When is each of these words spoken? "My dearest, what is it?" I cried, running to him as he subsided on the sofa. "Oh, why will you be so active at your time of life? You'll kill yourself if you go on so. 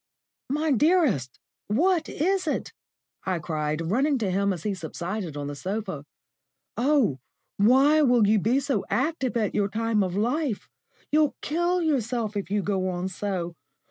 "My 0.49 0.71
dearest, 0.71 1.37
what 1.67 2.09
is 2.09 2.47
it?" 2.47 2.73
I 3.23 3.37
cried, 3.37 3.81
running 3.91 4.17
to 4.17 4.31
him 4.31 4.51
as 4.51 4.63
he 4.63 4.73
subsided 4.73 5.37
on 5.37 5.45
the 5.45 5.53
sofa. 5.53 6.05
"Oh, 6.75 7.19
why 7.57 8.01
will 8.01 8.25
you 8.25 8.39
be 8.39 8.59
so 8.59 8.83
active 8.89 9.37
at 9.37 9.53
your 9.53 9.69
time 9.69 10.01
of 10.01 10.15
life? 10.17 10.67
You'll 11.11 11.35
kill 11.41 11.83
yourself 11.83 12.35
if 12.35 12.49
you 12.49 12.63
go 12.63 12.89
on 12.89 13.09
so. 13.09 13.53